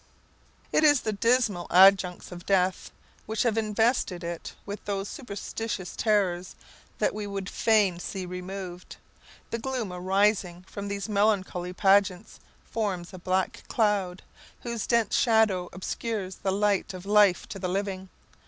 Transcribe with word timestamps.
It 0.71 0.83
is 0.83 1.01
the 1.01 1.13
dismal 1.13 1.67
adjuncts 1.69 2.31
of 2.31 2.43
death 2.47 2.89
which 3.27 3.43
have 3.43 3.55
invested 3.55 4.23
it 4.23 4.55
with 4.65 4.83
those 4.85 5.07
superstitious 5.07 5.95
terrors 5.95 6.55
that 6.97 7.13
we 7.13 7.27
would 7.27 7.47
fain 7.47 7.99
see 7.99 8.25
removed. 8.25 8.95
The 9.51 9.59
gloom 9.59 9.93
arising 9.93 10.65
from 10.67 10.87
these 10.87 11.07
melancholy 11.07 11.73
pageants 11.73 12.39
forms 12.63 13.13
a 13.13 13.19
black 13.19 13.61
cloud, 13.67 14.23
whose 14.61 14.87
dense 14.87 15.15
shadow 15.15 15.69
obscures 15.71 16.37
the 16.37 16.51
light 16.51 16.95
of 16.95 17.05
life 17.05 17.47
to 17.49 17.59
the 17.59 17.69
living. 17.69 18.09